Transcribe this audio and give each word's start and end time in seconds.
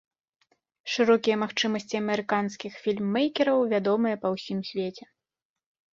Шырокія 0.93 1.35
магчымасці 1.43 1.95
амерыканскіх 2.03 2.81
фільм-мэйкераў 2.85 3.57
вядомыя 3.75 4.15
па 4.25 4.37
ўсім 4.37 4.59
свеце. 4.71 5.03